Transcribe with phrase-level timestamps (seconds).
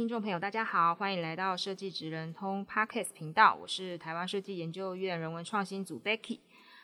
[0.00, 6.38] 听众朋友，大家好，欢迎来到设计职人通 Podcast 频道，我是台湾设计研究院人文创新组 Becky。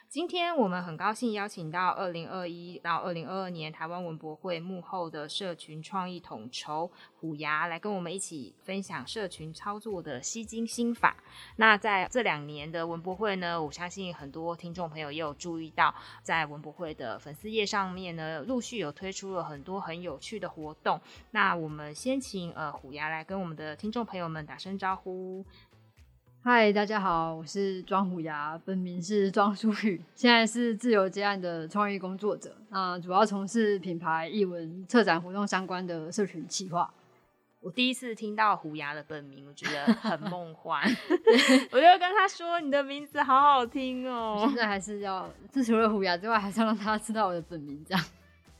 [0.09, 11.16] 今天我们很高兴邀请到二零二一到二零二二年台湾文博会幕后的社群创意统筹虎牙来跟我们一起分享社群操作的吸睛心法。
[11.56, 15.92] 那在这两年的文博会呢，我相信很多听众朋友也有注意到，
[16.23, 21.01] 在文博会的粉丝页上面呢，陆续有推出了很多很有趣的活动。
[21.32, 25.45] 那我们先请呃虎牙来跟我们的听众朋友们打声招呼。
[26.49, 36.88] 嗨，大家好，我是庄虎牙，本名是庄淑宇，现在是自由接案的创意工作者，那主要从事品牌、艺文、策展活动相关的社群企划。
[37.59, 40.85] 我第一次听到虎牙的本名，我觉得很 梦幻，
[41.73, 48.05] 我就跟他说：“你的名字好好听哦。”现在还是要，自除了虎牙之外，还是要让他知道我的本名，这样。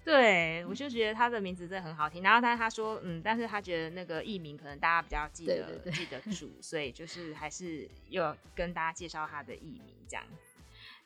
[0.07, 2.23] 对，我就觉得他的名字真的很好听。
[2.23, 10.25] 然后他他说，嗯，但是他觉得那个艺名可能大家比较记得 记得住，所以就是还是要跟大家介绍他的艺名这样。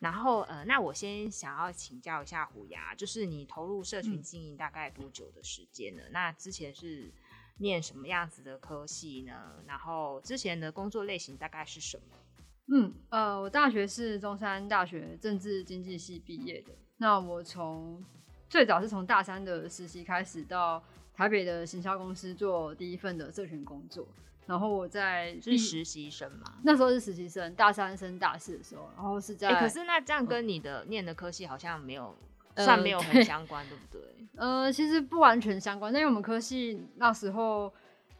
[0.00, 6.02] 然后呃，那我先想要请教一下虎牙，就是你投入社群经营大概多久的时间呢？
[6.04, 7.10] 嗯、那之前是
[7.56, 9.62] 念什么样子的科系呢？
[9.66, 12.16] 然后之前的工作类型大概是什么？
[12.72, 16.72] 嗯呃，我大学是中山大学政治经济系毕业的。
[16.98, 18.04] 那我从
[18.50, 20.82] 最早是从大三的实习开始，到
[21.14, 24.06] 台北的行销公司做第一份的社群工作。
[24.46, 26.58] 然后我在是实习生嘛？
[26.64, 29.48] 那时候是实习生，大三升大四的时候，然后是在。
[29.50, 32.12] 欸、可是那这样跟你的念的科系好像没有，
[32.54, 34.26] 呃、算没有很相关，对，对不对？
[34.34, 37.72] 呃，其实不完全相关，因为我们科系那时候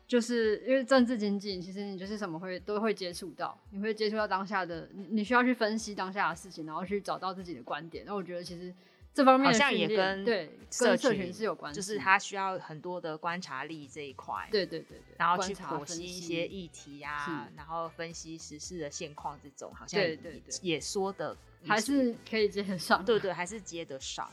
[0.06, 8.04] 就是因为政治经济，其实你就是什么会都会接触到，你会接触到当下的，你你需要去分析当下的事情，然后去找到自己的观点。
[8.06, 8.72] 那我觉得其实。
[9.12, 14.48] 这方面好像也跟对社群，社群是有关系，就是他需要很多的观察力这一块。
[14.50, 23.02] 对对对对，然后去剖析一些议题啊，然后分析时事的现况，这种好像也对对对也说的还是可以接得上。
[23.06, 24.30] 对对，还是接得上。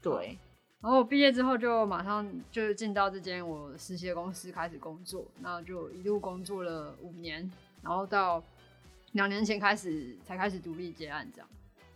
[0.00, 0.38] 对。
[0.80, 7.50] 然后我毕业之后就马上就进到这间我实习的公司开始工作，然后就一路工作了五年，
[7.82, 8.42] 然后到
[9.12, 11.48] 两年前开始才开始独立接案这样。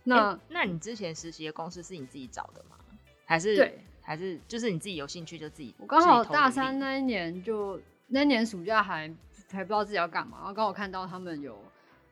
[0.03, 2.77] 那、欸、那你之前实习的公司是你自己找的吗？
[3.23, 5.73] 还是对，还是就是你自己有兴趣就自己？
[5.77, 9.09] 我刚好大三那一年就那一年暑假还
[9.51, 11.57] 还不知道自己要干嘛，然后刚好看到他们有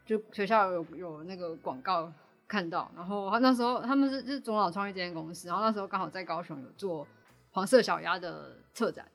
[0.06, 2.10] 就学校有有那个广告
[2.48, 7.06] 看到，然后那时候他们是是中老创意这间公司，然后那时候刚好在高雄有做
[7.52, 9.06] 黄色小鸭的策展，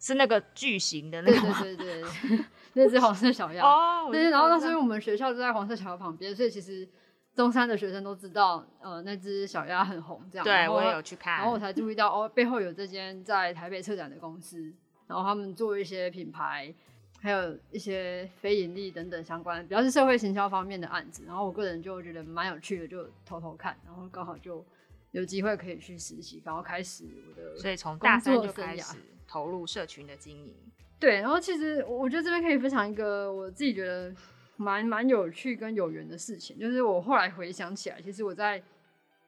[0.00, 1.40] 是那个巨型的那个？
[1.62, 6.88] 对对对对， 那只黄色小鸭哦，对，然后那时候我们学校就在黄色小鸭旁边，所以其实。
[7.36, 10.44] 中山的学生都知道，呃，那只小鸭很红，这样。
[10.44, 11.36] 对，我也有去看。
[11.36, 14.72] 然后我才注意到，哦，背后有这间在台北策展的公司，
[15.06, 16.74] 然后他们做一些品牌，
[17.20, 21.24] 还有一些非盈利等等相关，比较是社会行销方面的案子。
[21.26, 24.64] 然后我个人就觉得蛮有趣的，就偷偷看，然后刚好就
[25.10, 27.54] 有机会可以去实习，然后开始我的。
[27.58, 28.96] 所以从大三就开始
[29.28, 30.56] 投入社群的经营。
[30.98, 34.10] 对，然后其实我觉得这边可以分享一个我自己觉得。
[34.56, 38.62] 蛮蛮有趣跟有缘的事情，就是我后来回想起来，其实我在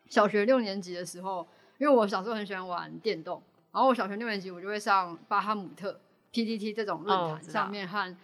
[0.09, 1.47] 小学六年级的时候，
[1.79, 6.01] 因为我小时候很喜欢玩电动，然后我小学六年级我就会上巴哈姆特、
[6.33, 8.17] PTT 这种论坛上面和、哦、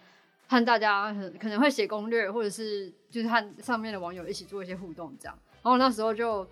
[0.47, 5.37] 和大家很可能会写攻略，或者是就是和上面的网友一起做一些互动这样。
[5.61, 6.47] 然后那时候就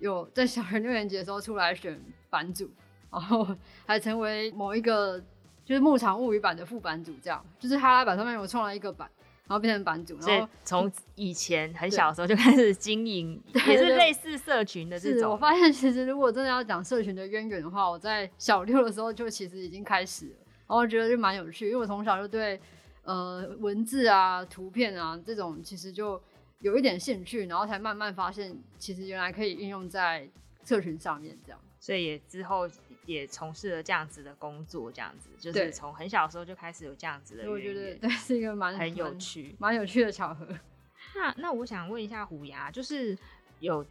[0.00, 2.68] 有在小学六年级的时候出来选版主，
[3.10, 3.56] 然后
[3.86, 5.22] 还成为某一个
[5.64, 9.08] 就是牧场物语版的副版主，这样就是哈拉版上面我创了一个版。
[9.52, 15.30] 然后变成版主，然后从以前很小的时候就开始经营，也是类似社群的这种。
[15.30, 22.58] 我发现其实如果真的要讲社群的渊源的话，我在小六的时候就其实已经开始了，然后我觉得就蛮有趣，因为我从小就对
[23.02, 26.18] 呃文字啊、图片啊这种其实就
[26.60, 30.26] 有一点兴趣，然后才慢慢发现其实原来可以应用在
[30.64, 31.60] 社群上面这样。
[31.78, 32.66] 所以也之后
[33.04, 37.50] 也从事了这样子的工作，这样子就是从很小的时候就开始有这样子的。
[37.50, 40.46] 我觉得对，是一个蛮很有趣、蛮有趣的巧合。
[41.16, 43.16] 那那我想问一下虎牙，就是
[43.60, 43.84] 有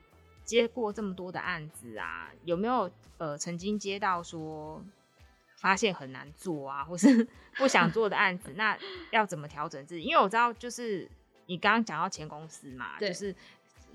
[0.46, 4.82] 接过这么多的案子啊，有没有呃曾经接到说
[5.58, 7.28] 发现很难做啊，或是
[7.58, 8.54] 不想做的案子？
[8.56, 8.78] 那
[9.12, 10.04] 要怎么调整自己？
[10.04, 11.08] 因为我知道，就是
[11.48, 13.36] 你刚刚讲到前公司嘛，就是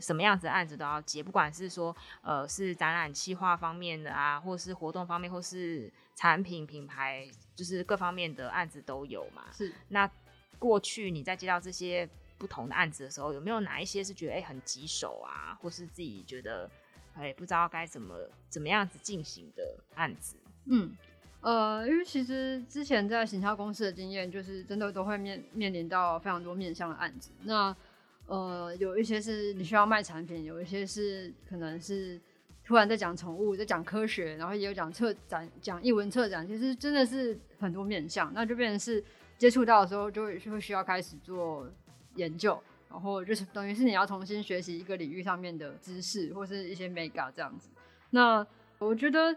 [0.01, 9.45] 什么样子的案子都要接，不管是说呃是展览企划方面的啊，或是活动方面，或是产品品牌，就是各方面的案子都有嘛。
[9.53, 10.11] 是那
[10.59, 12.09] 过去你在接到这些。
[12.39, 16.71] 不同的案子的时候，有没有哪一些是觉得哎、欸、很棘手啊，或是自己觉得
[17.15, 18.15] 哎、欸、不知道该怎么
[18.51, 20.37] 怎么样子进行的案子？
[20.67, 20.95] 嗯，
[21.41, 27.31] 呃，因为其实之前在行销公司的经验，就是真的都会面面临到非常多面向的案子。
[27.45, 27.75] 那
[28.27, 32.21] 呃，有一些是你需要卖产品，有一些是可能是
[32.65, 38.33] 突然在讲宠物，在讲科学，然后也有讲策展，讲译文策展，其实真的是很多面向。
[38.35, 39.03] 那就变成是
[39.39, 41.67] 接触到的时候，就会就会需要开始做。
[42.17, 42.59] 研究，
[42.89, 47.69] 然后就是等于是你要重新学习一个领域上面的知识，或是一些 mega 这样子。
[48.09, 48.47] 那
[48.79, 49.37] 我觉得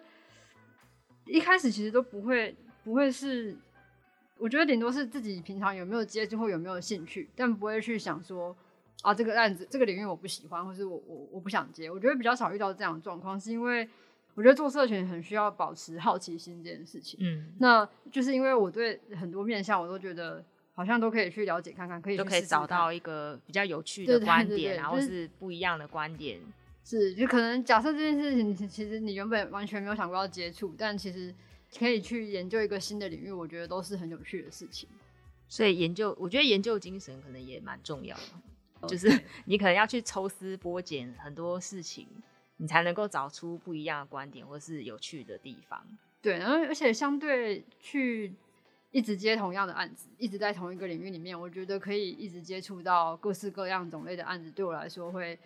[1.26, 2.56] 一开始其实都不会
[2.86, 3.54] 不会是，
[4.38, 8.56] 我觉得顶多是自己平常有没有接触或有没有兴趣，但不会去想说
[9.02, 11.90] 啊这个案子这个领域我不喜欢，或是我我我不想接。
[11.90, 13.88] 我觉得比较少遇到这样的状况，是因为
[14.36, 17.20] 我觉得做社群很需要保持好奇心这件事情。
[17.22, 20.44] 嗯，那就是因为我对很多面向我都觉得。
[20.72, 26.40] 好像都可以去了解看看，可以试试看都可以找到一个比较有趣的观点，然后是不一样的观点。
[26.86, 31.36] 是，就可能假设这件事情，其实你原本完全没有想过要接触，但其实
[31.78, 34.88] 可以去研究一个新的领域，我觉得都是很有趣的事情。
[35.50, 38.24] 所以研究，我觉得研究精神可能也蛮重要的.
[38.88, 39.08] 就是
[39.46, 42.08] 你可能要去抽丝剥茧很多事情，
[42.58, 45.84] 你才能够找出不一样的观点或是有趣的地方。
[46.22, 48.34] 对，然后而且相对去。
[48.92, 55.38] 一直接同样的案子，一直在同一个领域里面，我觉得可以一直接触到各式各样种类的案子，对我来说会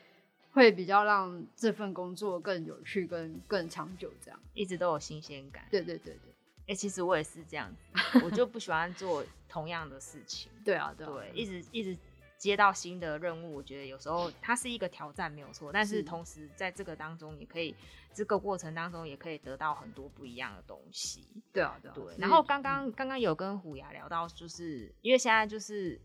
[0.54, 5.66] 会比较让这份工作更有趣、跟更长久，这样一直都有新鲜感。
[5.70, 10.50] 对对对对，哎、欸，其实我也是这样子，我就不喜欢做同样的事情。
[10.64, 11.98] 对啊，对，啊对，一直一直。
[12.44, 15.72] 接到新的任务，我觉得有时候它是一个挑战，没有错。
[15.72, 17.74] 但是同时在这个当中，也可以
[18.14, 21.26] 这个过程当中也可以得到很多不一样的东西。
[21.54, 21.94] 对啊，对啊。
[21.96, 22.04] 对。
[22.18, 25.98] 然后刚刚刚刚有跟虎牙聊到，就是因为现在就是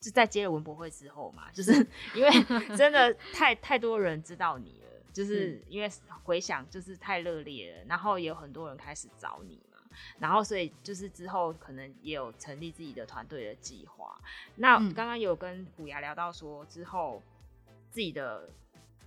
[0.00, 1.86] 就在接了文博会之后嘛，就是
[2.16, 2.30] 因为
[2.74, 5.90] 真的太太多人知道你了，就是因为
[6.24, 9.60] 回想就是太热烈了，然后也有很多人开始找你。
[10.18, 14.20] 然后，所以就是之后可能也有成立自己的团队的计划。
[14.56, 17.22] 那刚刚有跟虎牙聊到说，之后
[17.90, 18.48] 自己的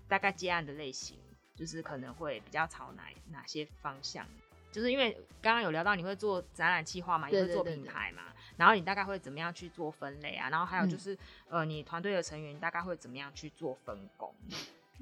[0.08, 1.18] 大概接案的类型，
[1.56, 4.26] 就是可能会比较朝哪哪些方向？
[4.72, 8.22] 就是因为刚刚有聊到你会做展览计划嘛，也会做品牌嘛，
[8.56, 10.50] 然后你大概会怎么样去做分类啊？
[10.50, 11.16] 然后还有就是，
[11.50, 14.34] 嗯、呃，你团队的成员大概会怎么样去做分工？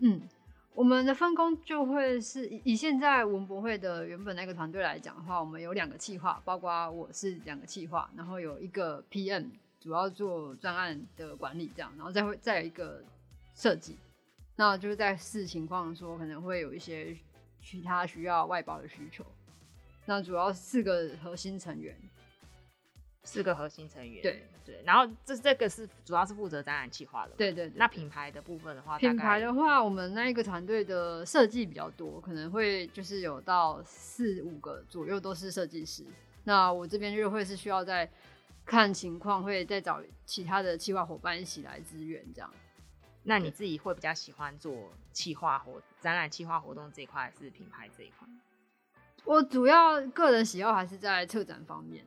[0.01, 0.21] 嗯。
[0.77, 13.03] 我们的分工就会是以现在文博会的原本那个团队来讲的话，我们有两个企划，包括我是两个企划，然后有一个 PM 主要做专案的管理这样，然后再会再有一个
[13.55, 13.97] 设计，
[14.55, 17.17] 那就是在视情况说可能会有一些
[17.59, 19.25] 其他需要外包的需求，
[20.05, 21.97] 那主要四个核心成员。
[23.27, 27.73] 四个核心成员，对对，然后这这个是主要是负责展览企划的，对对，对。
[27.75, 36.05] 那品牌的部分的话，品牌的话，我们那一个团队的设计比较多，可能会就是有到四五个左右都是设计师。
[36.45, 38.09] 那我这边就会是需要再
[38.65, 42.49] 看情况，会再找其他的企划伙伴一起来支援这样。
[43.23, 44.73] 那你自己会比较喜欢做
[45.11, 48.25] 企划活展览企划活动这一块，还是品牌这一块？
[49.25, 52.05] 我主要个人喜好还是在策展方面。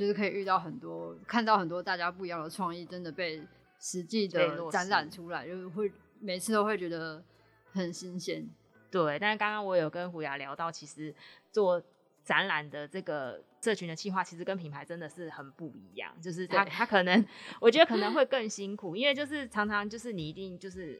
[0.00, 3.46] 就是可以遇到很多，看到很多大家不一样的创意，真的被
[3.78, 7.22] 实际的展览出来，就是会每次都会觉得
[7.70, 8.48] 很新鲜。
[8.90, 11.14] 对，但是刚刚我有跟虎牙聊到，其实
[11.52, 11.82] 做
[12.24, 16.10] 展览的这个社群的计划，其实跟品牌真的是很不一样。
[16.22, 17.22] 就是他他可能，
[17.60, 20.98] 我觉得可能会更辛苦，因为就是常常就是你一定就是。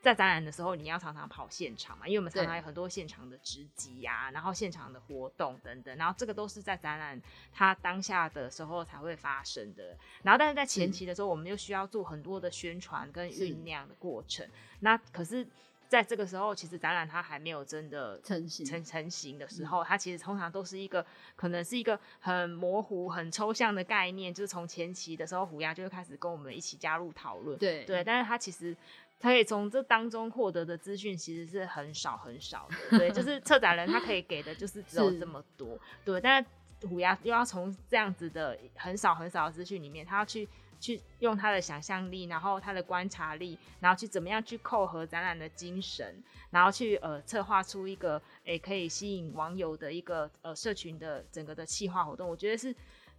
[0.00, 7.20] 在展览的时候，你要常常跑现场嘛，因为我们常常有很多现场的直击呀，然后现场的活动等等，然后这个都是在展览
[7.52, 9.96] 它当下的时候才会发生的。
[10.22, 14.48] 然后，但是在前期的时候，我们又需要做很多的宣传跟酝酿的过程。
[14.80, 15.44] 那可是，
[15.88, 24.32] 在这个时候，其实展览它还没有真的成型成成型的时候，它其实通常都是一个可能是一个很模糊、很抽象的概念。
[24.32, 27.58] 就是从前期的时候，虎牙就会开始跟我们一起加入讨论。
[27.58, 28.76] 对对，但是它其实。
[29.20, 36.20] 他可以从这当中获得的资讯其实是很少很少的，对，就是策展人他可以给的就是只有这么多，对。
[36.20, 40.48] 但是虎牙又要从这样子的很少很少的资讯里面，他要去
[40.78, 52.72] 去用他的想象力，然后他的观察力，然后去怎么样去扣合展览的精神，然后去呃策划出一个诶、欸、可以吸引网友的一个呃社群的整个的企划活动，我觉得是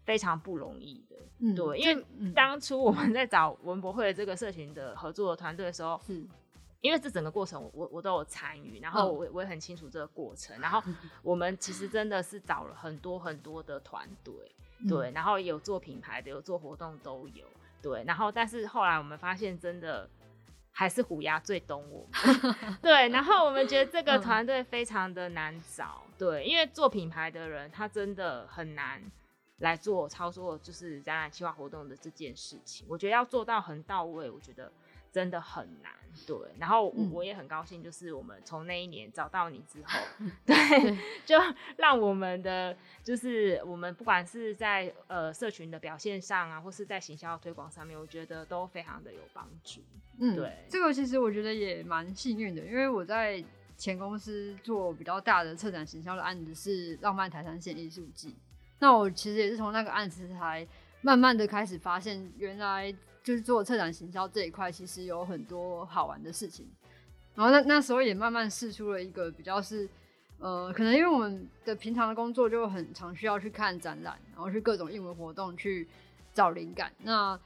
[0.04, 1.16] 非常不容易的。
[1.40, 6.26] 嗯，对，因为当初我们在找文博会的这个社群的合作团队的时候，是
[6.82, 10.82] 因为这整个过程我我我都有参与，然后我我也很清楚这个过程，然后
[11.24, 14.34] 我们其实真的是找了很多很多的团队。
[14.88, 17.46] 对，然后有做品牌的，有做活动都有。
[17.82, 20.10] 对，然后但是后来我们发现，真的
[20.72, 22.56] 还是虎牙最懂我们。
[22.82, 26.04] 对，然后我们觉得这个团队非常的难找。
[26.18, 29.02] 对，因为做品牌的人，他真的很难
[29.60, 32.86] 来做操作，就是展览计划活动的这件事情。
[32.90, 34.72] 我觉得要做到很到位，我觉得。
[35.12, 35.92] 真的很难，
[36.28, 36.38] 对。
[36.60, 40.56] 然后我也很高兴，就是我们从那一年找到你之后，嗯、对，
[41.26, 41.36] 就
[41.78, 49.82] 让我们的就是我们不管是在呃社群的表现上啊，或是在行销推广上面，我觉得都非常的有帮助。
[50.20, 50.64] 嗯，对。
[50.70, 53.44] 这个其实我觉得也蛮幸运的，因为我在
[53.76, 58.36] 前公司做比较大的策展行销的案子是浪漫台三线艺术季，
[58.80, 60.68] 那我其实也是从那个案子才
[61.02, 62.94] 慢慢的开始发现原来。
[63.22, 66.66] 就是做策展行销这一块，其实有很多好玩的事情。
[67.36, 69.88] 然后那那时候也慢慢试出了一个比较是，
[70.40, 75.86] 呃，可能因为我们的平常的工作就很常需要去看展览，然后去各种艺文活动去
[76.34, 76.92] 找灵感。
[77.04, 77.38] 那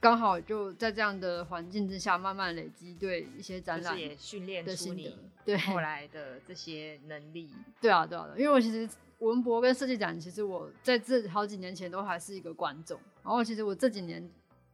[0.00, 7.48] 刚好就在这样的环境之下，慢慢累积对一些展览也训练出你对后来的这些能力。
[7.80, 8.86] 对啊，对啊，因为我其实
[9.24, 12.98] 文博跟设计展，其实我在这好几年前都还是一个观众。
[13.22, 14.30] 然后其实我这几年。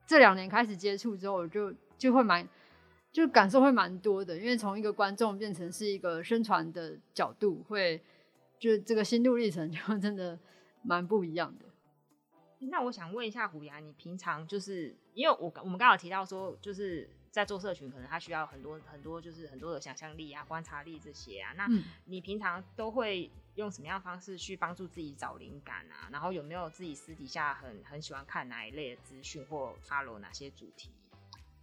[0.07, 2.45] 这两年开始接触之后，我就就会蛮，
[3.13, 4.37] 就感受会蛮多的。
[4.37, 8.03] 因为从一个观众变成是一个宣传的角度，会
[8.59, 10.37] 就这个心路历程 就真的
[10.83, 11.67] 蛮不一样的。
[12.59, 21.53] 那我想问一下虎牙，你平常就是因为我我们刚好提到说，就是在做社群，可能他需要很多很多，就是很多的想象力啊、观察力这些啊。
[21.57, 21.69] 那
[22.07, 23.31] 你平常都会？
[23.57, 26.09] 用什么样的方式去帮助自己找灵感啊？
[26.11, 30.91] 然后有没有自己私底下很很喜欢看哪一类的资讯或 follow 哪些主题？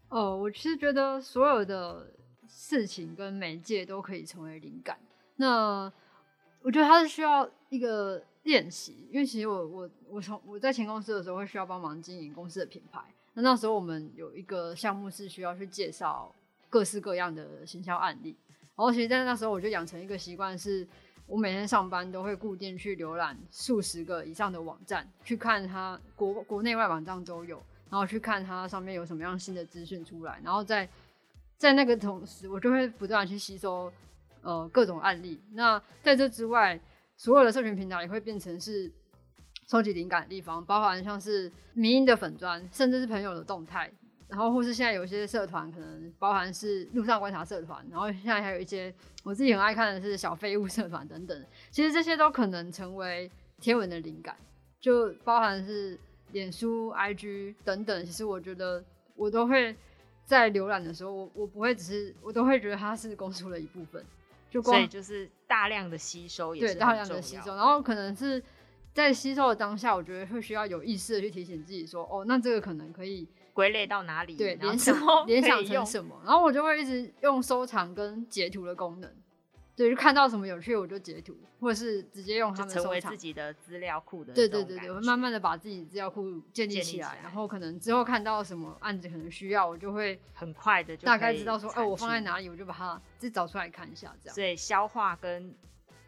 [0.10, 2.14] 哦，我其实觉得所有的
[2.46, 5.00] 事情跟媒介都可以成为灵感。
[5.38, 5.92] 那
[6.62, 13.02] 我觉得它是需要一个练习，因为其实我我我从我在前公司的时候会需要帮忙经营公司的品牌。
[13.38, 16.34] 那那时候我们有一个项目是需要去介绍
[16.72, 18.36] 各式各样的行销案例。
[18.75, 20.86] 然后其实，在那时候我就养成一个习惯是。
[21.29, 30.88] 我每天上班都会固定去浏览数十个以上的网站，去看它国国内外网站都有，然后去看它上面有什么样新的资讯出来，然后在
[31.58, 33.91] 在那个同时，我就会不断去吸收
[34.41, 35.38] 呃各种案例。
[35.51, 36.79] 那在这之外，
[37.17, 38.89] 所有的社群平台也会变成是
[39.70, 43.92] 收集灵感的地方，包含像是迷因的粉砖，甚至是朋友的动态。
[44.30, 48.94] 然后或是现在有一些社团，可能包含是路上观察社团，然后现在还有一些
[49.24, 51.46] 我自己很爱看的是小废物社团等等。
[51.70, 54.36] 其实这些都可能成为天文的灵感，
[54.80, 55.98] 就包含是
[56.32, 58.06] 脸书、IG 等等。
[58.06, 58.84] 其实我觉得
[59.16, 59.76] 我都会
[60.26, 64.04] 在浏览的时候，我我不会只是，我都会觉得它是公书的一部分。
[64.50, 68.42] 就光所以就是大量的吸收也是，对，大量的吸收，然后可能是
[69.04, 73.27] 在吸收的当下，我觉得会需要有意识的去提醒自己说，哦，那这个可能可以。
[73.58, 74.36] 归类到哪里？
[74.36, 76.22] 对，联想联想成什么？
[76.24, 79.12] 然后我就会一直用收藏跟截图的功能，
[79.75, 84.32] 对，就看到什么有趣我就截图，或者是直接用它们成为自己的资料库的。
[84.32, 94.36] 对对对对，我会慢慢的把自己资料库建立起来，然后可能之后看到什么案子可能需要，我就会很快的大概知道说，哎，我放在哪里，我就把它自己找出来看一下，这样。
[94.36, 95.51] 所以消化跟。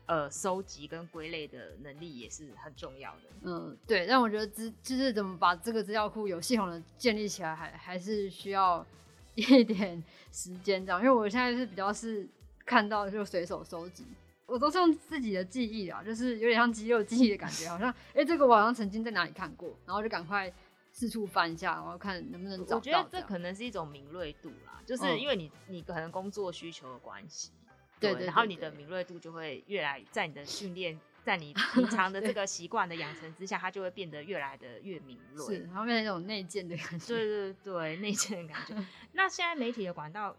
[0.09, 3.21] 呃，收集跟归类的能力也是很重要的。
[3.43, 4.07] 嗯，对。
[4.07, 8.83] 但我觉得资就是怎么把这个资料库有系统的建立起来还，还还是需要
[9.35, 10.99] 一点时间这样。
[10.99, 12.27] 因为我现在是比较是
[12.65, 14.03] 看到就随手收集，
[14.47, 20.51] 我都是用自己的记忆啊，就是有点像肌肉记忆的感觉，好像哎、欸，这个我好像曾经在哪里看过，然后就赶快
[20.91, 22.77] 四处翻一下，然后看能不能找到。
[22.77, 27.51] 我觉得这可能是一种敏锐度啦，就是因为你、嗯、你可能工作需求的关系。
[27.99, 37.07] 对，对，对，对，然后你的敏锐度就会越来，在你的训练，在你平 常的这个习惯的养成之下，它就会变得越来的越敏锐，是，然后变成那种内建的感觉。
[37.07, 38.75] 对对对，内建的感觉。
[39.13, 40.35] 那现在媒体的管道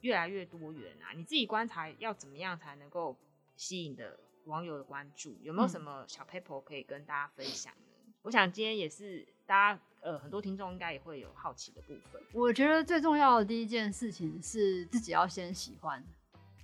[0.00, 3.16] 越来越多元啊，你自己观察要怎么样才能够
[3.56, 5.38] 吸引的网友的关注？
[5.42, 7.92] 有没有什么小 paper 可以跟大家分享呢？
[8.06, 12.20] 嗯、我想今天也是大家呃很多听众应该也会有好奇的部分。
[12.32, 16.04] 我觉得最重要的第一件事情是自己要先喜欢。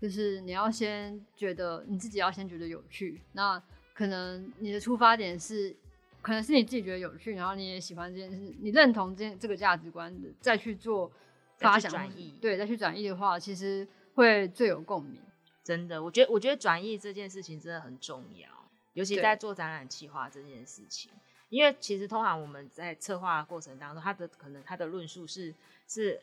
[0.00, 5.76] 就是你要先觉得你自己要先觉得有趣，那可能你的出发点是
[6.22, 11.12] 可能是你自己觉得有趣，然后你也喜欢这件事，你认同这这个价值观的，再去做
[11.58, 15.20] 发想转译，对，再去转译的话，其实会最有共鸣。
[15.62, 18.48] 真的，我觉得我觉得转译这件事情真的很重要，
[18.94, 21.12] 尤其在做展览企划这件事情，
[21.50, 25.54] 因为其实通常我们在策划的过程当中，他的可能他的论述是
[25.86, 26.18] 是。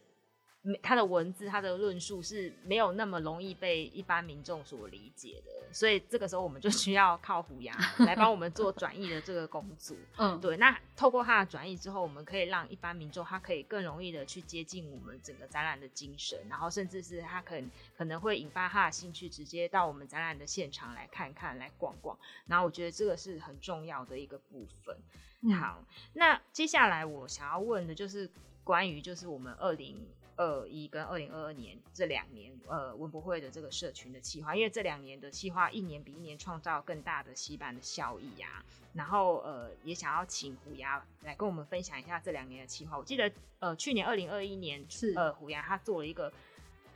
[0.84, 7.74] 他的文字，他的论述是没有那么容易被一般民众所理解的，所以这个时候我们就需要靠虎牙
[8.06, 9.96] 来帮我们做转译的这个工作。
[10.18, 10.58] 嗯，对。
[10.58, 22.18] 那透过他的转译之后，我们可以让一般民众他可以更容易的去接近我们整个展览的精神，然后甚至是他可能可能会引发他的兴趣，直接到我们展览的现场来看看、来逛逛。
[22.46, 24.98] 然后我觉得这个是很重要的一个部分。
[25.42, 25.84] 嗯、好，
[26.14, 28.30] 那接下来我想要问的就是
[28.64, 29.96] 关于就是我们二零。
[30.38, 38.64] 二一跟二零二二年这两年，呃，文博会的这个社群的企划，因为这两年的企划一年比一年创造更大的洗版的效益啊，
[38.94, 42.98] 然后呃，也想要请虎牙来跟我们分享一下这两年的企划。
[42.98, 46.32] 我记得呃，去年二零二一年是呃，虎牙他做了一个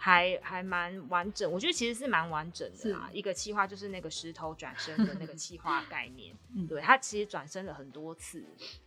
[0.03, 6.35] 还还蛮完整，我觉得其实是蛮完整的啦，一个企划就是那个石头转身的那个企划 概念，
[6.67, 8.43] 对，它其实转身了很多次。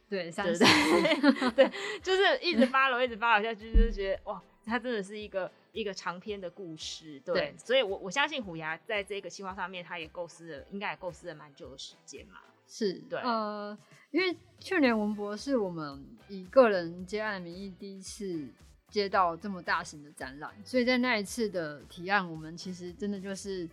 [0.09, 1.71] 对，对对 对，
[2.03, 12.41] 就是一直 follow，一直 follow 下去，就是觉得哇，它真的是一个一个长篇的故事，对，对所以我我相信虎牙在这个计划上面，他也构思了，应该也构思了蛮久的时间嘛。
[12.67, 13.79] 是，对，呃，
[14.11, 18.49] 因为去年文博是我们以个人接案的名义第一次
[18.95, 23.69] 接到这么大型的展览，所以在那一次的提案，我们其实真的就是。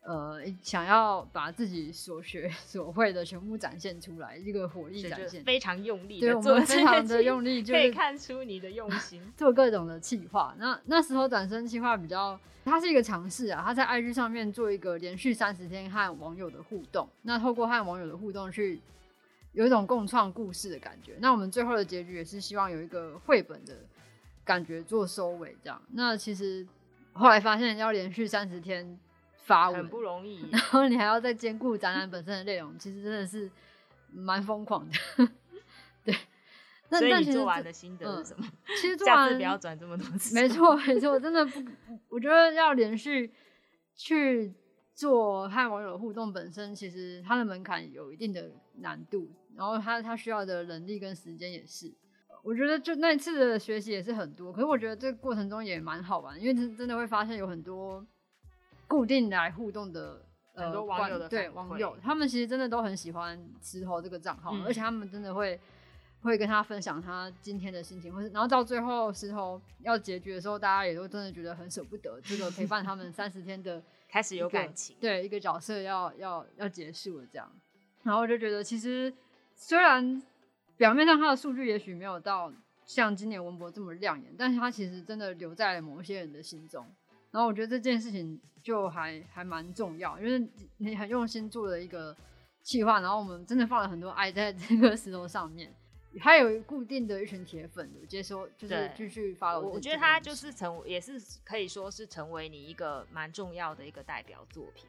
[0.00, 10.54] 呃，想要把自己所学 所会的全部展现出来，一个火力展现，非常用力，对，我们非常的用力，就可以看出你的用心， 做各种的企划。
[10.56, 18.80] 那那时候转身企划比较，它是一个尝试啊，它在 IG 上面做一个连续三十天和网友的互动，那透过和网友的互动去
[19.52, 21.16] 有一种共创故事的感觉。
[21.18, 23.74] 那我们最后的结局也是希望有一个绘本的
[24.48, 25.80] 感觉做收尾，这样。
[25.92, 26.66] 那其实
[27.12, 28.98] 后来发现要连续三十天。
[29.48, 33.50] 发文很不容易， 然后你还要再兼顾展览本身的内容，其实真的是
[34.12, 34.94] 蛮疯狂的。
[36.04, 36.14] 对，
[36.90, 38.44] 那所以你做完的心得是什么？
[38.46, 40.34] 嗯、其实 做完不要转这么多次。
[40.34, 41.64] 没错，没错，真的不，
[42.10, 43.32] 我觉得要连续
[43.94, 44.52] 去
[44.92, 51.94] 做和网友互动，本身其实它的门槛有一定的难度，然后它它需要的能力跟时间也是。
[52.48, 58.04] 我觉得就那一次的学习也是很多，可是我觉得这个过程中也蛮好玩，因为真真的会发现有很多。
[58.90, 65.60] 固定来互动的很多网友的、呃、对网友，他们其实真的都很喜欢石头这个账号，嗯、而且他们真的会
[66.22, 77.52] 会跟他分享他今天的心情，或是然后到最后石头要结局的时候，大家也都真的觉得很舍不得这个陪伴他们三十天的 开始有感情，对一个角色要要要结束了这样，
[78.04, 79.12] 然后我就觉得其实
[79.54, 80.22] 虽然
[80.78, 82.50] 表面上它的数据也许没有到
[82.86, 86.86] 像今年文博这么亮眼，但是它其实真的留在了某些人的心中。
[87.30, 92.16] 然后我觉得这件事情就还还蛮重要，因为你很用心做了一个
[92.62, 95.70] 企划，然后我们真的放了很多爱在这个石头上面。
[96.20, 99.58] 还有固定的一群铁粉，我接收就是继续发。
[99.58, 104.86] 我觉得他就是成，也是可以说是成为你一个蛮重要的一个代表作品。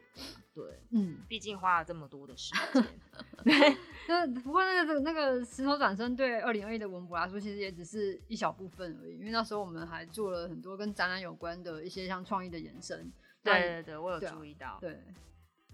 [0.54, 2.84] 对，嗯，毕竟花了这么多的时间。
[3.44, 3.76] 对，
[4.08, 9.18] 那不过那个那个石头转身对二零二一的文博来说，其实也只是一小部分而已。
[9.18, 13.12] 因为那时候我们还做了很多跟展览有关的一些像创意的延伸。
[13.42, 14.78] 对对对，我有注意到。
[14.80, 14.98] 对。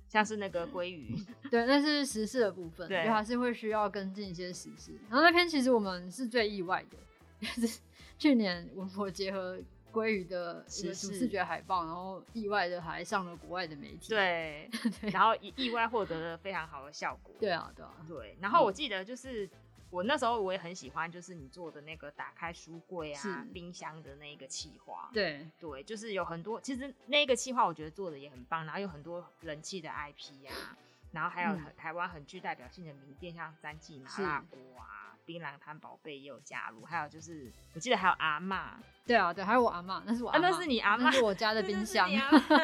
[0.09, 1.17] 像是那个鲑鱼，
[1.51, 4.93] 对，那是时事的部分，对，还是会需要跟进一些时事。
[5.09, 6.97] 然后那篇其实我们是最意外的，
[7.55, 7.81] 就是
[8.19, 9.59] 去年文博结合
[9.93, 17.35] 鲑鱼的视视觉海报，然后意外的还上了国外的媒体，对， 对，然后意意外获得了非常好的效果。
[17.39, 18.37] 对啊，对啊，对。
[18.41, 19.49] 然后我记得就是。
[19.91, 25.11] 我那时候我也很喜欢，就是你做的那个打开书柜啊、冰箱的那个企划。
[25.13, 30.77] 对对，就是有很多，其实那个企划我觉得做的也很棒，然后有很多人气的 IP 啊，
[31.13, 35.03] 然后还有台湾很具代表性的名店，像三记麻辣锅啊。
[35.25, 38.75] 槟榔摊宝贝也有加入，还有就是我记得还有阿嬷，
[39.07, 42.11] 对啊，对，还有我阿嬷，那是我阿，啊，那是你阿嬷，那是我家的 冰箱，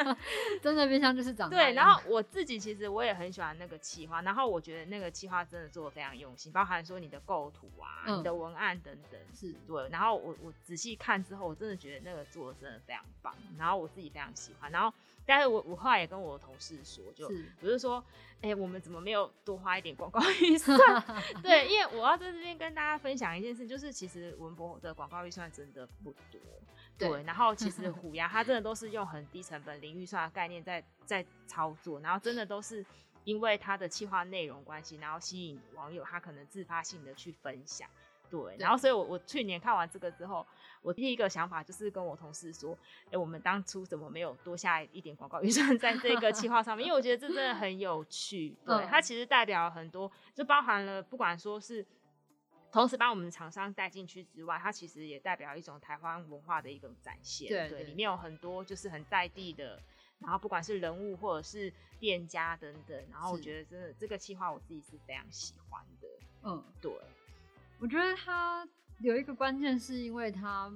[0.61, 1.73] 真的冰箱就是长对。
[1.73, 9.87] 然后我自己其实我也很喜欢那个企划，然后我觉得那个企划真的做的非常用心，包含说你的构图啊、嗯、你的文案等等，是对。
[9.89, 14.93] 然后我我仔细看之后，我真的觉得那个做的真的非常棒，然后我自己非常喜欢，然后。
[15.25, 18.03] 但是我我后来也跟我的同事说，就我就说，
[18.41, 20.77] 哎、欸，我们怎么没有多花一点广告预算？
[21.41, 26.51] 对，因为我要在这边跟大家分享一件事，就是其实文博的广告预算真的不多，
[26.97, 27.09] 对。
[27.09, 32.85] 对，然后其实虎牙它真的都是用很低成本、零预算的概念在在操作，然后真的都是
[33.23, 37.89] 因为它的企划内容关系，然后吸引网友，他可能自发性的去分享。
[38.29, 40.45] 对，然后所以我，我我去年看完这个之后，
[40.81, 42.77] 我第一个想法就是跟我同事说，
[43.11, 46.87] 哎，我们当初怎么没有多下一点广告预算在这个企划上面？
[46.87, 48.55] 因为我觉得这真的很有趣。
[48.65, 51.85] 对， 嗯、它其实代表了很多，就包含了不管说是。
[52.73, 57.47] 同时把我们的厂商带进去之外，它其实也代表一种台湾文化的一种展现。
[57.47, 59.79] 对，对，里面有很多就是很在地的，
[60.17, 66.07] 然后不管是人物或者是店家等等，然后我觉得真的这个企划我自己是非常喜欢的。
[66.41, 66.91] 嗯，对，
[67.79, 68.67] 我觉得它
[69.01, 70.73] 有一个关键是因为它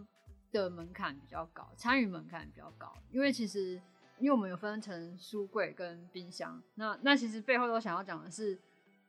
[0.52, 2.96] 的门槛比较高，参与门槛比较高。
[3.10, 3.82] 因为其实
[4.20, 8.56] 因为我们有分成书柜跟冰箱，那那其实背后都想要讲的是。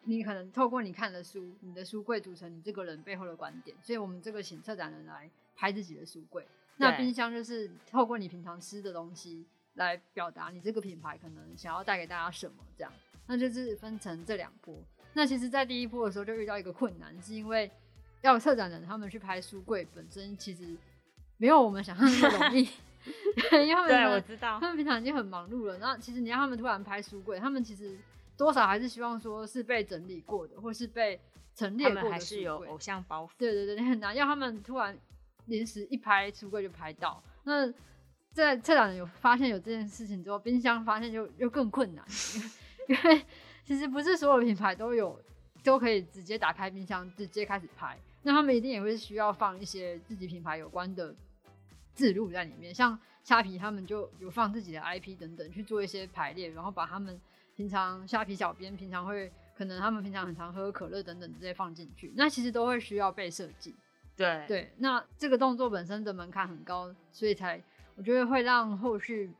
[0.04, 6.46] 你可能透过你看的书，你的书柜组成你这个人背后的观点，所以我们这个请策展人来拍自己的书柜。
[6.78, 12.92] 那冰箱就是透过你平常吃的东西来表达你这个品牌可能想要带给大家什么，这样。
[13.26, 14.74] 那就是分成这两波。
[15.12, 17.70] 那其实，在第一波的时候就遇到一个困难，是因为
[18.22, 20.74] 要策展人他们去拍书柜本身其实
[21.36, 22.62] 没有我们想象那么容易，
[23.52, 25.76] 因为他们对，我知道，他们平常已经很忙碌了。
[25.78, 27.98] 那其实你让他们突然拍书柜，他们其实。
[28.38, 31.20] 多少还是希望说是被整理过的，或是被
[31.56, 32.00] 陈列过的。
[32.00, 33.30] 他们还是有偶像包袱。
[33.36, 34.96] 对对对，你很难要他们突然
[35.46, 37.20] 临时一拍橱柜就拍到。
[37.42, 37.68] 那
[38.32, 42.04] 在策展人有发现有这件事情之后，冰箱发现就又更困难，
[42.86, 43.22] 因为
[43.64, 45.20] 其实不是所有品牌都有
[45.64, 47.98] 都可以直接打开冰箱直接开始拍。
[48.22, 51.12] 那他们一定也会需要放一些自己品牌有关的
[51.92, 57.20] 字录在里面，像虾皮他们就有放自己的 IP 等等去做一些排列，然后把他们。
[57.58, 63.74] 平常虾皮小编平常会可能他们平常很常喝可乐等等这些放进去，那其实都会需要被设计。
[64.16, 67.60] 对对，那这个动作本身的门槛很高，所以才
[67.96, 69.32] 我觉得会让后续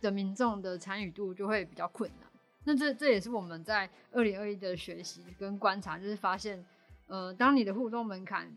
[0.00, 2.30] 的民众的参与度就会比较困难。
[2.62, 6.64] 那这这也是我们在二零二一的学习跟观察，就是发现，
[7.08, 8.56] 呃，当你的互动门槛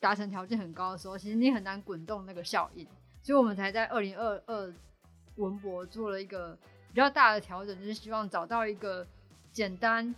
[0.00, 2.86] 达成条件很高的时候，其实你很难滚动那个效应，
[3.22, 4.72] 所以我们才在二零二二
[5.36, 6.58] 文博做了一个。
[6.98, 9.06] 比较大的调整就是希望找到一个
[9.52, 10.12] 简单、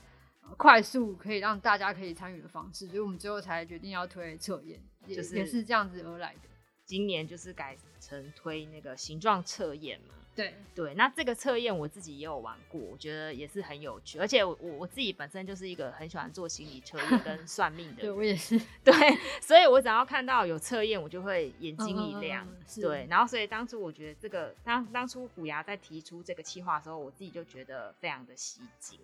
[0.57, 6.49] 快速可以让大家可以参与的方式，所以我们最后才决定要推测验，就是也是这样子而来的。
[6.91, 10.15] 今年就是改成推那个形状测验嘛。
[10.35, 10.55] 对。
[10.75, 18.93] 对，那这个测验我自己也有玩过，我觉得也是很有趣，而且我我自己本身就是一个很喜欢做心理测验跟 算命的人，对我也是，对，
[19.41, 28.99] 所以我只要看到有测验，我就会眼睛一亮，嗯嗯嗯对，然后所以当初我觉得这个当当初虎牙在提出这个计划的时候，我自己就觉得非常的吸睛，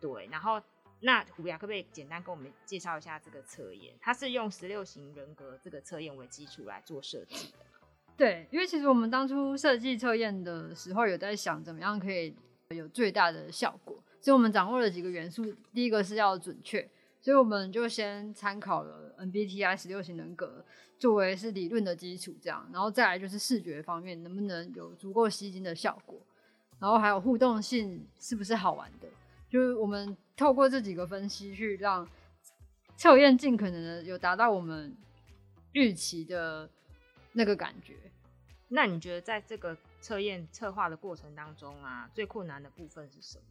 [0.00, 0.60] 对，然后
[1.00, 3.94] 那虎牙可不可以简单跟我们介绍一下这个测验？
[4.00, 7.58] 它是用十六型人格这个测验为基础来做设计的。
[8.16, 12.34] 对，因为其实我们当初设计测验的时候，有在想怎么样可以
[12.70, 15.54] 有最大的效果，所以我们掌握了几个元素。
[15.74, 16.88] 第一个是要准确，
[17.20, 20.64] 所以我们就先参考了 MBTI 十六型人格
[20.98, 26.18] 作为是理论的基础，这样，然后再来就是视觉方面能不能有足够吸睛的效果，
[26.78, 29.06] 然后还有互动性是不是好玩的，
[29.56, 32.06] 就是我们透过这几个分析去让
[32.94, 34.94] 测验尽可能的有达到我们
[35.72, 36.68] 预期的
[37.32, 37.94] 那个感觉。
[38.68, 43.44] 那你觉得在这个测验策划的过程当中啊，最困难的部分是什么？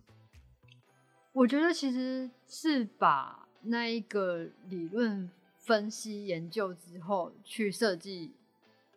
[1.34, 8.32] 我觉得其实是把那一个理论分析研究之后，去设计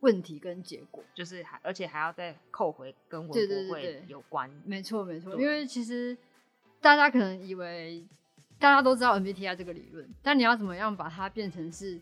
[0.00, 4.50] 问题跟结果，就是还而且还要再扣回跟文博会有关。
[4.66, 6.14] 没错没错，因为其实
[6.80, 8.06] 大家可能以为
[8.58, 12.00] 大家都知道 MBTI 这个理论，但你要怎么样把它变成是？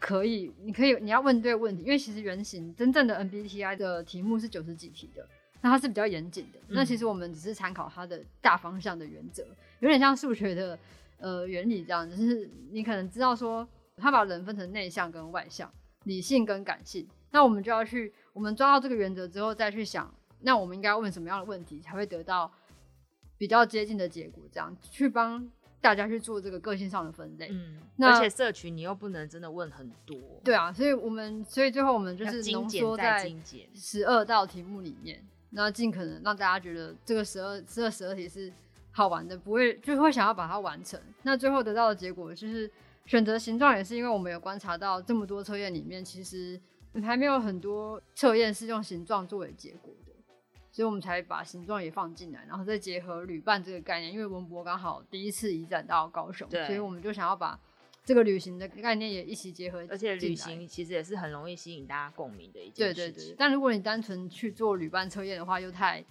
[0.00, 5.28] 可以，你可以，你要问对问题，因为其实原型真正的 MBTI 的题目是九十几题的，
[5.60, 6.58] 那它是比较严谨的。
[6.68, 6.76] 嗯。
[6.76, 9.44] 那其实我们只是参考它的大方向的原则，
[9.80, 10.78] 有点像数学的
[11.18, 15.68] 呃原理这样，就是你可能知道说，它把人分成内向跟外向，
[16.04, 17.04] 理性跟感性。
[17.32, 22.48] 那我们就要去，我们抓到这个原则之后，再去想，那我们应该问什么样的问题才会得到
[23.38, 25.50] 比较接近的结果，这样去帮。
[25.80, 33.32] 大家去做这个个性上的分类，嗯，那而且社群你又不能真的问很多，对啊，所以我们所以最后我们就是浓缩在
[33.76, 38.52] 十二道题目里面，那尽可能让大家觉得这个十二十二十二题是
[38.90, 41.00] 好玩的，不会就会想要把它完成。
[41.22, 42.68] 那最后得到的结果就是
[43.06, 46.60] 选择形状，也是因为我们有观察到这么多测验里面，其实
[47.04, 50.07] 还没有很多测验是用形状作为结果的。
[50.78, 57.58] 所以我们才把形状也放进来，然后再结合旅伴这个概念，因为文博刚好第一次移展到高雄，所以我们就想要把
[58.04, 59.84] 这个旅行的概念也一起结合。
[59.90, 63.04] 而且旅行其实也是很容易吸引大家共鸣的一件事情。
[63.06, 63.34] 对对对。
[63.36, 66.04] 但如果你单纯去做旅伴测验的话，又太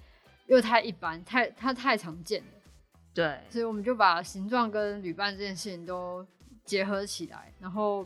[0.47, 2.47] 又太一般，太它太常见了。
[3.13, 6.27] 对，所以我们就把形状跟旅伴这件事情都
[6.65, 8.05] 结合起来，然后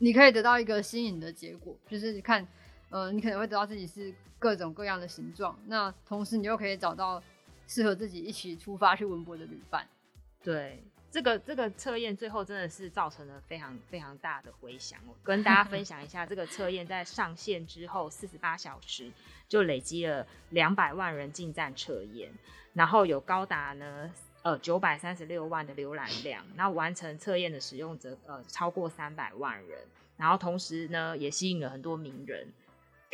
[0.00, 2.46] 你可以得到一个新颖的结果，就是你看，
[2.90, 7.22] 呃，你可能会得到自己是各种各样的形状，那同时你又可以找到
[7.66, 9.86] 适合自己一起出发去文博的旅伴。
[10.42, 14.98] 对，这个这个测验最后真的是造成了非常非常大的回响。
[15.08, 19.10] 我跟大家分享一下，这个测验在上线之后四十八小时
[19.48, 22.30] 就累积了两百万人进站测验。
[22.74, 29.80] 然后有高达呢，呃，九百三十六万的浏览量，那完成测验的使用者，呃，超过三百万人，
[30.18, 32.46] 然后同时呢，也吸引了很多名人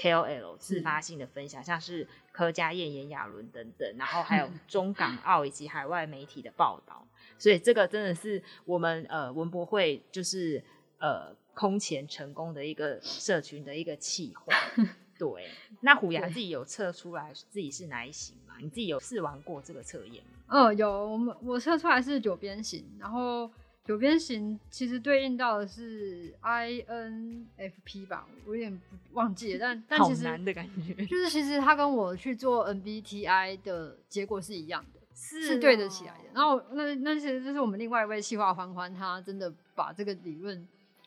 [0.03, 7.07] KOL 自发性的分享，嗯、像是柯佳燕、炎亚纶等等，然后还有 中港澳以及海外媒体的报道，
[7.39, 10.65] 所以这个真的是我们呃文博会就是
[10.99, 14.53] 呃空前成功的一个社群的一个企划。
[15.19, 15.49] 对，
[15.83, 18.55] 那虎牙自己有测出来自己是哪一型吗？
[18.61, 20.31] 你自己有试玩过这个测验吗？
[20.49, 23.49] 哦，有，我们我测出来是九边形，然后
[23.85, 28.81] 九边形其实对应到的是 INFP 吧，我有点
[29.13, 36.25] 忘记了，但但其实好难的感觉，就 是其实他跟我去做 MBTI 的结果是一样的，是、哦、是对得起来的。
[36.33, 40.67] 然后那那其实就是我们另外一位企划欢欢，他真的把这个理论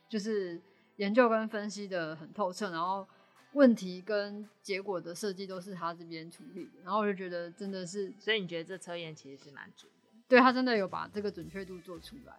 [0.10, 0.60] 就是
[0.98, 3.08] 研究跟分析的很透彻，然后。
[3.54, 10.20] 问题跟结果的设计都是他这边处理的，然后我就觉得真的是，所以你觉得这测验其实是蛮准的？
[10.28, 12.34] 对，他真的有把这个准确度做出来。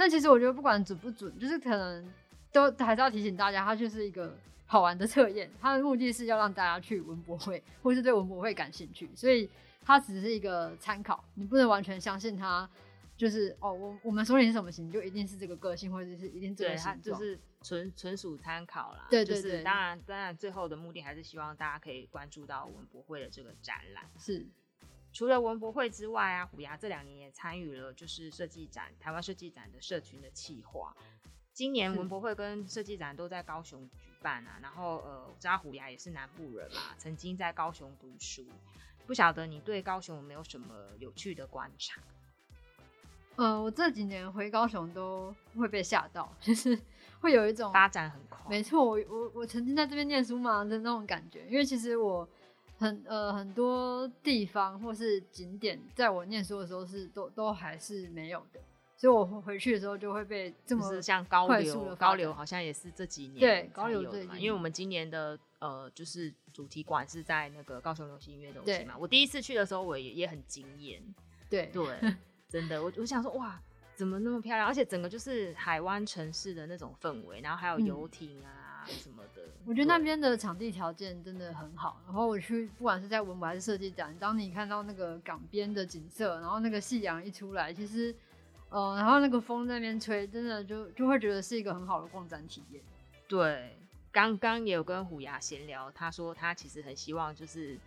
[0.00, 2.10] 但其实我觉得不管准不准，就是可能
[2.50, 4.34] 都还是要提醒大家，它就是一个
[4.64, 9.50] 好玩的测验，它的目的是要让大家去文博会，或是对文博会感兴趣，所以
[9.84, 12.66] 它只是一个参考，你不能完全相信它。
[13.14, 19.06] 就是哦，我我们说你是什么型，就一定是这个个性，或者是一定这个就是纯纯属参考啦。
[19.10, 24.02] 对对对，就是、当然当然，最后的目的还是希望大家可以关注到文博会的这个展览。
[24.18, 24.46] 是，
[25.12, 30.94] 除了文博会之外啊，虎牙这两年也参与了就是设计展，台湾设计展的社群的企划。
[31.52, 38.46] 今年文博会跟设计展都在高雄举办啊，然后呃，我知道虎牙也是南部人嘛，曾经在高雄读书，
[39.06, 42.00] 不晓得你对高雄有没有什么有趣的观察？
[43.36, 46.78] 嗯、呃，我这几年回高雄都会被吓到，就是
[47.20, 48.38] 会有一种发展很快。
[48.48, 52.26] 没错，我我我曾经在这边念书嘛的那种感觉，因为其实我
[52.80, 58.60] 很呃很多地方或是景点，在我念书的时候是都都还是没有的，
[58.96, 71.02] 所以我回去的时候就会被这么就是像高流高流好像也是这几年对高流对，因为我们今年的呃就是主题馆是在那个高雄流行音乐中心嘛，我第一次去的时候我也也很惊艳，
[71.48, 71.86] 对对。
[72.50, 73.62] 真的，我我想说，哇，
[73.94, 74.66] 怎么那么漂亮？
[74.66, 78.59] 而且整个就是海湾城市的那种氛围，然后还有游艇啊
[78.90, 79.42] 什么的。
[79.42, 82.00] 嗯、我觉得那边的场地条件真的很好。
[82.06, 88.14] 然后我去，不管是在文博还是设计展，当你看到那个港边的景色，然后那个夕阳一出来，其实，
[88.68, 92.82] 呃，然后那个风在那边吹，真的就就会觉得是一个很好的逛展体验。
[93.28, 93.76] 对，
[94.10, 97.78] 刚刚也有跟虎牙闲聊，他说他其实很希望就是。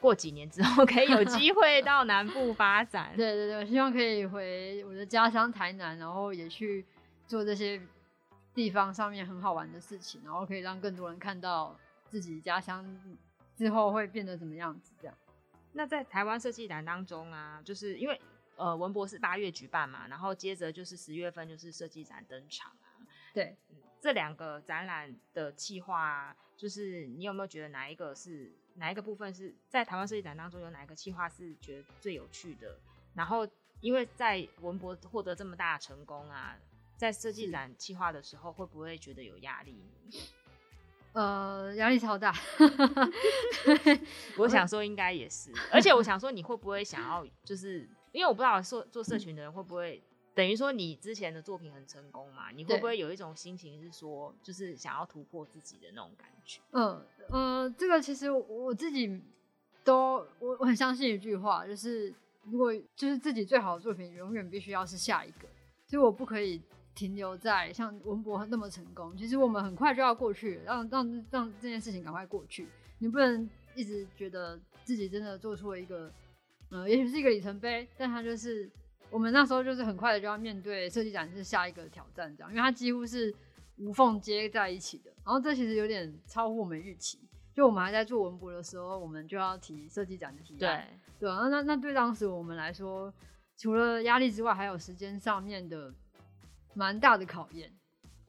[0.00, 3.12] 过几年之后可以有机会 到南部发展。
[3.14, 6.82] 对对对，希望可以回我的家乡台南，然后也去
[7.26, 7.78] 做这些
[8.60, 11.74] 地方上面很好玩的事情，然后可以让更多人看到
[12.10, 12.84] 自己家乡
[13.56, 14.92] 之后会变得怎么样子。
[15.00, 15.16] 这样。
[15.72, 18.20] 那在台湾设计展当中啊，就是因为
[18.56, 23.00] 呃文博是八月举办嘛，然后接着就是十月份就是设计展登场啊。
[23.32, 23.56] 对，
[23.98, 28.52] 这两个展览的企划啊，就是你有没有觉得哪一个是？
[28.74, 32.78] 哪一个部分是在台湾设计展当中有哪一个企划是觉得最有趣的？
[33.14, 33.46] 然后
[33.80, 36.56] 因为在文博获得这么大的成功啊，
[37.00, 39.74] 在设计展计划的时候会不会觉得有压力？
[41.14, 42.30] 呃，压力超大。
[44.36, 50.02] 我想说应该也是， 而且我想说你会不会想要，就是因为我不知道做做社群的人会不会。
[50.34, 52.50] 等于说你之前的作品很成功嘛？
[52.50, 56.60] 你会不会有一种心情是说，就是想要突破自己的那种感觉？
[56.72, 59.20] 嗯嗯、呃，这个其实我自己
[59.82, 65.48] 都我我很相信一句话，就是如果就是自己最好的作品，永远必须要是下一个，
[65.86, 66.62] 所以我不可以
[66.94, 69.16] 停留在像文博那么成功。
[69.16, 72.68] 其实我们很快就要过去，让让让这件事情赶快过去。
[72.98, 76.12] 你不能一直觉得自己真的做出了一个，
[76.70, 78.70] 嗯、呃，也许是一个里程碑，但它就是。
[79.12, 83.34] 我们那时候就是很快的就要面对设计展是下一个挑战，这样，因为它几乎是
[83.78, 85.10] 无缝接在一起的。
[85.24, 87.18] 然后这其实有点超乎我们预期，
[87.52, 90.86] 就我们还在做文博的时候，我们就要提设计展的提案。
[91.18, 93.12] 对，对啊，那那对当时我们来说，
[93.56, 95.92] 除了压力之外，还有时间上面的
[96.74, 97.72] 蛮大的考验。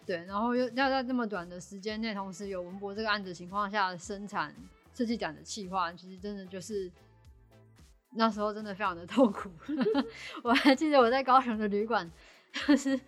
[0.06, 4.56] 对，然后又要在这么短的时间内，同时有文博这个案子情况下生产
[4.94, 6.92] 设计展的企划，其实真的就是。
[8.14, 9.50] 那时候真的非常的痛苦。
[10.44, 12.12] 我还记得我在高雄的旅馆，
[12.68, 13.00] 就是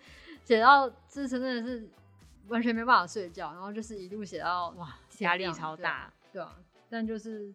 [0.46, 1.86] 写到这真的是
[2.48, 6.56] 完全没办法睡觉，然后就是一路写到哇，压力超大，对啊，
[6.88, 7.52] 但就是，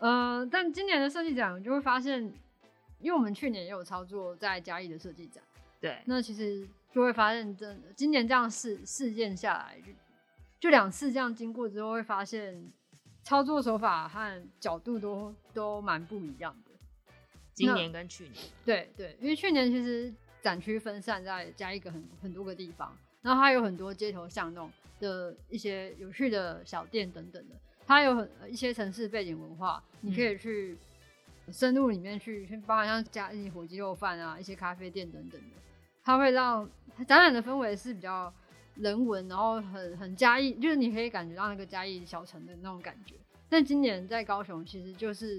[0.00, 2.30] 呃，但今年的设计展就会发现，
[2.98, 5.42] 因为我们去年也有操作在嘉义的设计展，
[5.80, 9.92] 对，那其实就会发现，真的今年这样事事件下来，就
[10.58, 12.70] 就两次这样经过之后，会发现
[13.22, 16.70] 操作手法和角度都都蛮不一样的。
[17.52, 27.54] 今年跟去年，对对，因为去年其实展区分散在加一个很很多个地方，然后它有很多街头巷弄的一些有趣的小店等等的，
[27.86, 30.78] 它有很一些城市背景文化，你可以去
[31.52, 35.56] 深入里面去，包含像加一些火鸡肉饭啊，一些咖啡店等等的，
[36.02, 36.68] 它会让
[37.06, 38.32] 展览的氛围是比较。
[38.76, 43.14] 人文，然后很很嘉义，就是你可以感觉到那个嘉义小城的那种感觉。
[43.46, 45.36] 但今年在高雄，其实就是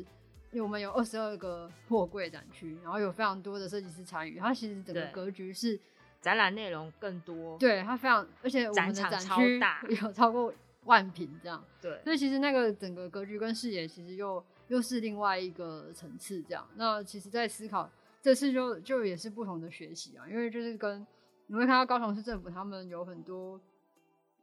[0.52, 5.80] 因为我们有二十二个货柜展区，然后有非常多的设计师参与，它其实整个格局是
[6.20, 7.58] 展览内容更多。
[7.58, 9.60] 对，它非常，而且我们的展区
[10.04, 11.64] 有超过万平这样。
[11.82, 16.68] 对，所以其实那个整个格局跟视野，其实又又是另外一个层次这样。
[16.76, 17.90] 那其实，在思考
[18.22, 21.06] 这次就就也是不同的学习啊，因为就是跟。
[21.48, 23.60] 你会看到高雄市政府，他们有很多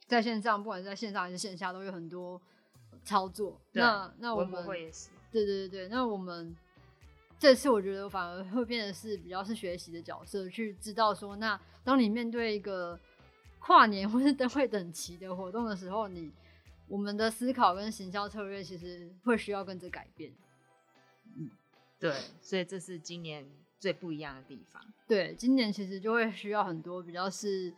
[0.06, 2.38] 在线上，不管是在线上还是线下，都有很多
[3.02, 3.58] 操作。
[3.72, 5.88] 那那我们会也是，对对对对。
[5.88, 6.54] 那我们
[7.38, 13.00] 这次我觉得反而会变得是比较是学习的角色，去知道说，那当你面对一个
[13.58, 16.30] 跨年或是灯会等级的活动的时候，你
[16.88, 20.30] 我们的思考跟行销策略其实会需要跟着改变。
[21.38, 21.48] 嗯，
[21.98, 22.12] 对，
[22.42, 23.48] 所以这是今年。
[23.80, 27.72] 最不一样的地方，对，今年其实就会需要很多比较是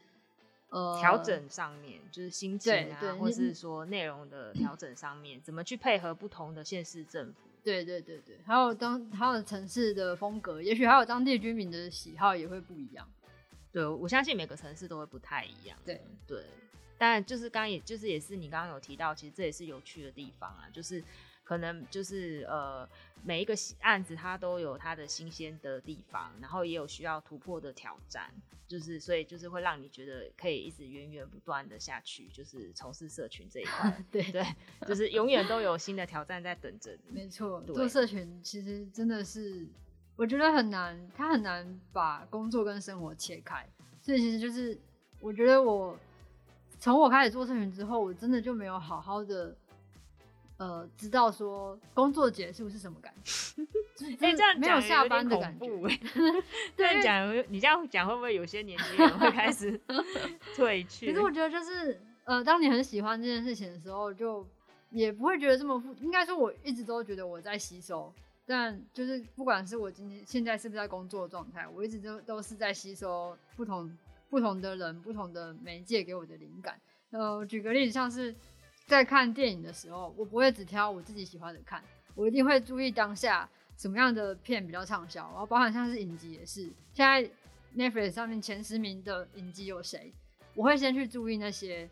[0.70, 7.48] 呃调整上面，就是心情啊，或是说内容的调整上面，嗯，怎么去配合不同的县市政府？
[7.62, 13.06] 对对对对，还有当它的城市的风格，也许还有当地居民的喜好也会不一样。
[13.70, 15.76] 对，我相信每个城市都会不太一样。
[15.84, 16.44] 对对，
[16.96, 21.04] 但就是刚刚也就是也是你刚刚有提到，其实这也是有趣的地方啊，就是。
[21.50, 22.88] 可能就是呃，
[23.24, 28.32] 每一个案子它都有它的新鲜的地方，然后也有需要突破的挑战，
[28.68, 34.00] 就是所以就是会让你觉得可以一直源源不断的下去，就是从事社群这一块。
[34.12, 34.46] 对对，
[34.86, 37.12] 就是永远都有新的挑战在等着你。
[37.12, 39.66] 没错，做社群其实真的是
[40.14, 43.68] 我觉得很难，它很难把工作跟生活切开，
[44.00, 44.78] 所以其实就是
[45.18, 45.98] 我觉得我
[46.78, 49.52] 从我开始做社群之后，我真的就没有好好的。
[50.60, 53.62] 呃，知道说工作结束是什么感觉？
[54.20, 55.66] 哎、欸，这样没有下班的感觉。
[56.76, 59.80] 这样讲，你这样讲会不会有些年轻人会开始
[60.54, 61.06] 退去？
[61.06, 64.46] 其实我觉得就是，呃，当你很喜欢这件事情的时候，就
[64.90, 65.94] 也不会觉得这么负。
[66.02, 68.12] 应该说，我一直都觉得我在吸收，
[68.44, 73.90] 但就是不管是我今天现在是不是在工作状态，我一直都都是在吸收不同
[74.28, 76.78] 不同的人、不同的媒介给我的灵感。
[77.12, 78.34] 呃，举个例子，像是。
[78.90, 81.82] 在看电影的时候，我不会只挑我自己喜欢的看，
[82.16, 86.64] 我一定会注意当下什么样的片比较畅销，然后包含像是影集也是。
[86.92, 87.22] 现在
[87.76, 90.12] Netflix 上面前十名的影集有谁？
[90.54, 91.88] 我会先去注意那些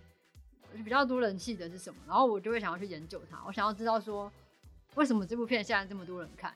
[0.85, 4.31] 比较多人气的是什么，然后我就会想要去研究它，我想要知道说
[4.97, 6.53] 为什么这部片现在这么多人看。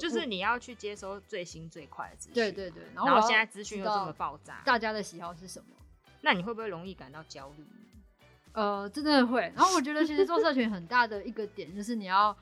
[0.00, 2.34] 就是你要去接收最新最快的资讯。
[2.34, 5.76] 对对对，然后现在资讯又这么爆炸，大家的喜好是什么？
[6.22, 7.64] 那你会不会容易感到焦虑？
[8.56, 9.52] 呃，真的会。
[9.54, 12.34] 然后我觉得，其实做社群很大的一个点，就是你要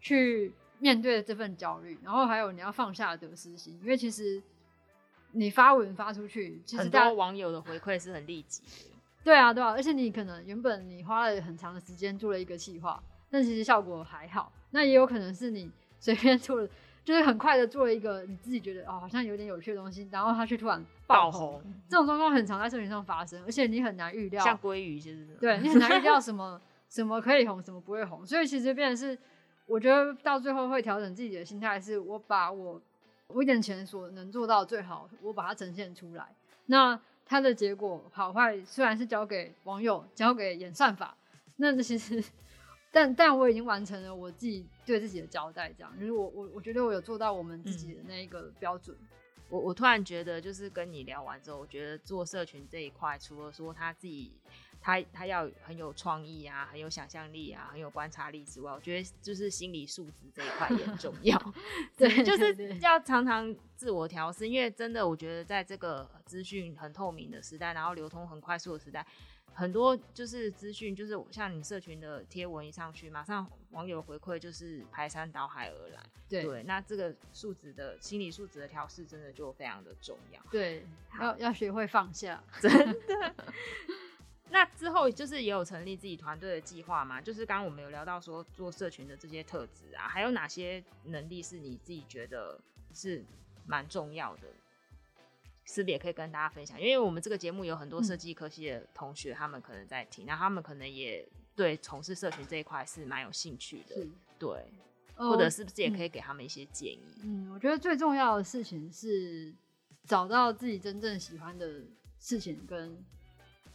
[0.00, 4.42] 去面对这份焦虑，然后还有你要放下得失心，因为其实
[5.32, 8.96] 你发文发出去，其实很多网友的回馈是很立即的。
[9.22, 12.98] 对啊，对啊，而且你可能原本你花了很长的时间做了一个计划，
[13.30, 14.50] 但其实效果还好。
[14.70, 16.68] 那也有可能是你随便做了。
[17.10, 24.44] 就是很快的做了一个你自己觉得哦好像有点有趣的东西，然后它却突然爆红，这种状况很常在社群上发生，而且你很难预料。
[24.44, 25.26] 像鲑鱼就是。
[25.40, 29.18] 对，你很难预料什么 什么可以红，什么不会红，所以其实变成是，
[29.66, 32.80] 我觉得到最后会调整自己的心态，是我把我
[33.26, 36.24] 我眼前所能做到最好，我把它呈现出来。
[36.66, 36.96] 那
[37.26, 41.16] 它的结果好坏虽然是交给网友，交给演算法，
[41.56, 42.22] 那其实。
[42.92, 48.96] 但但我已经完成了我自己对自己的交代，这样就是我我我觉得我有做到我们自己的那一个标准。
[49.00, 49.08] 嗯、
[49.48, 54.32] 我我突然觉得，就是跟你聊完之后，我觉得做社群这一块，除了说他自己
[54.80, 61.38] 他他要很有创意啊，很有想象力啊，很有观察力之外，我觉得就是心理素质这一块也很重要。
[61.98, 69.06] 对，就是要常常自我调试，因为真的，我觉得在这个资讯很透明的时代，然后流通很快速的时代。
[69.54, 76.00] 很多就是资讯，就是像你社群的贴文一上去，马上网友回馈就是排山倒海而来。
[76.28, 80.40] 对，对那这个素质的心理素质的调试，真的就非常的重要。
[80.50, 80.86] 对，
[81.20, 83.34] 要要学会放下，真的。
[84.52, 87.20] 那之后就是也有成立自己团队的计划嘛？
[87.20, 92.60] 就是刚刚我们有聊到说做社群的这些特质啊，还有哪些能力是你自己觉得
[92.92, 93.24] 是
[93.66, 94.48] 蛮重要的？
[95.64, 96.80] 是不是也可以跟大家分享？
[96.80, 104.04] 因为我们这个节目有很多设计科系的同学，嗯、他们可能在听，那他们可能也对从事社群这一块是蛮有兴趣的，
[104.38, 104.66] 对，
[105.14, 107.00] 或者是不是也可以给他们一些建议？
[107.22, 109.54] 嗯，嗯，我觉得最重要的事情是
[110.04, 111.82] 找到自己真正喜欢的
[112.18, 112.96] 事情跟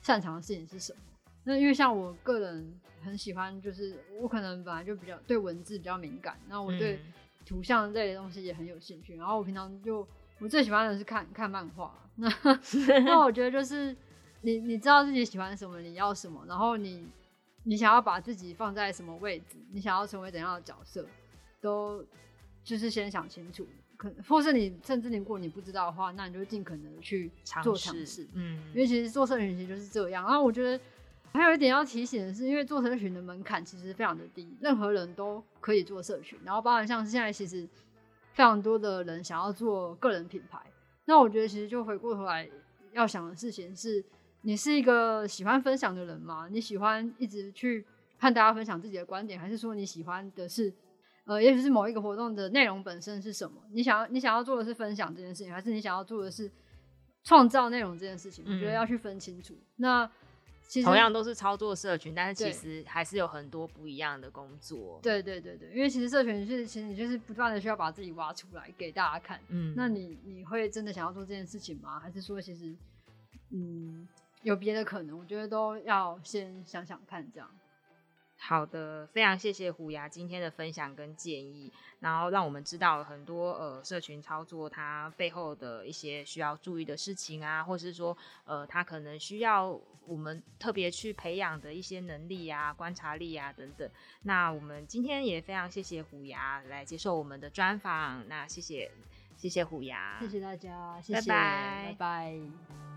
[0.02, 1.00] 擅长的事情是什么。
[1.46, 7.00] 那因为像我个人很喜欢，就是我可能本来就比较对文字比较敏感，那我对
[7.46, 10.06] 图像类的东西也很有兴趣，然后我平常就。
[10.40, 12.30] 我最喜欢的是看看漫画，那
[13.06, 13.96] 那我觉得就是
[14.42, 17.08] 你你知道自己喜欢什么，你要什么，然后你
[17.64, 21.06] 你想要把自己放在什么位置，你想要成为怎样的角色，
[21.62, 22.06] 都
[22.64, 23.66] 就是先想清楚，
[23.96, 27.32] 可或是你甚至你如果你不知道的话，那你就尽可能的去
[27.64, 30.24] 做尝试，嗯，因为其实做社群其实就是这样。
[30.26, 30.78] 然后我觉得
[31.32, 37.68] 还有一点要提醒的是，因为做社群的门槛其实非常的低，任何人都可以做社群，然后包含像是现在其实。
[38.36, 40.60] 非常多的人想要做个人品牌，
[41.06, 42.48] 那我觉得其实就回过头来
[42.92, 44.04] 要想的事情是，
[44.42, 46.50] 你是一个喜欢分享的人吗？
[46.52, 47.86] 你喜欢一直去
[48.18, 50.74] 和大家分享自己的观点，还是说你喜欢的是，
[51.24, 53.62] 呃，也许是某一个活动的内容本身是什么？
[53.72, 56.52] 你想要你想要做的是分享这件事情，还是你想要做的是
[57.24, 58.44] 创造内容这件事情？
[58.46, 59.54] 我觉得要去分清楚。
[59.54, 60.12] 嗯、那。
[60.84, 65.00] 同样都是操作社群，但是其实还是有很多不一样的工作。
[65.02, 69.40] 对对对对，因为其实社群是，其实你就是不断的需要把自己挖出来给大家看。
[69.50, 72.00] 嗯，那你你会真的想要做这件事情吗？
[72.00, 72.76] 还是说其实，
[73.52, 74.08] 嗯，
[74.42, 75.18] 有别的可能？
[75.18, 77.50] 我觉得都要先想想看，这样。
[78.48, 93.90] 好的，非常谢谢虎牙今天的分享跟建议，然后让我们知道很多呃社群操作它背后的一些需要注意的事情啊，或是说呃它可能需要我们特别去培养的一些能力啊、观察力啊等等。
[94.22, 98.92] 那我们今天也非常谢谢虎牙来接受我们的专访，那谢谢
[99.36, 101.86] 谢谢虎牙，谢谢大家，谢谢，拜拜。
[101.88, 102.95] 拜拜。